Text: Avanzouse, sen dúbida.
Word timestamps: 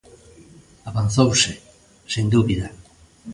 Avanzouse, 0.89 1.51
sen 2.13 2.25
dúbida. 2.33 2.67